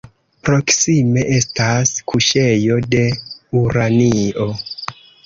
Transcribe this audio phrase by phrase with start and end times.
[0.47, 3.03] Proksime estas kuŝejo de
[3.61, 4.49] uranio.